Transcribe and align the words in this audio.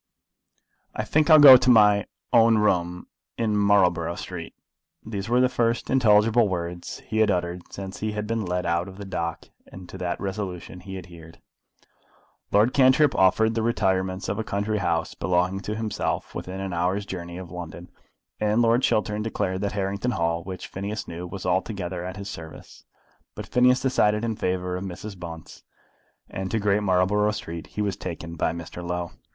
"I 0.95 1.03
think 1.03 1.29
I'll 1.29 1.37
go 1.37 1.57
to 1.57 1.69
my 1.69 2.07
own 2.33 2.57
room 2.57 3.05
in 3.37 3.55
Marlborough 3.55 4.15
Street." 4.15 4.55
These 5.05 5.29
were 5.29 5.39
the 5.39 5.47
first 5.47 5.91
intelligible 5.91 6.47
words 6.49 7.03
he 7.05 7.19
had 7.19 7.29
uttered 7.29 7.61
since 7.71 7.99
he 7.99 8.13
had 8.13 8.25
been 8.25 8.43
led 8.43 8.65
out 8.65 8.87
of 8.87 8.97
the 8.97 9.05
dock, 9.05 9.49
and 9.67 9.87
to 9.89 9.99
that 9.99 10.19
resolution 10.19 10.79
he 10.79 10.97
adhered. 10.97 11.39
Lord 12.51 12.73
Cantrip 12.73 13.13
offered 13.13 13.53
the 13.53 13.61
retirements 13.61 14.27
of 14.27 14.39
a 14.39 14.43
country 14.43 14.79
house 14.79 15.13
belonging 15.13 15.59
to 15.59 15.75
himself 15.75 16.33
within 16.33 16.59
an 16.59 16.73
hour's 16.73 17.05
journey 17.05 17.37
of 17.37 17.51
London, 17.51 17.91
and 18.39 18.59
Lord 18.63 18.81
Chiltern 18.81 19.21
declared 19.21 19.61
that 19.61 19.73
Harrington 19.73 20.09
Hall, 20.17 20.43
which 20.43 20.65
Phineas 20.65 21.07
knew, 21.07 21.27
was 21.27 21.45
altogether 21.45 22.03
at 22.03 22.17
his 22.17 22.27
service, 22.27 22.85
but 23.35 23.45
Phineas 23.45 23.79
decided 23.81 24.25
in 24.25 24.35
favour 24.35 24.75
of 24.77 24.83
Mrs. 24.83 25.15
Bunce, 25.19 25.61
and 26.27 26.49
to 26.49 26.57
Great 26.57 26.81
Marlborough 26.81 27.29
Street 27.29 27.67
he 27.67 27.83
was 27.83 27.95
taken 27.95 28.33
by 28.35 28.51
Mr. 28.51 28.83
Low. 28.83 29.11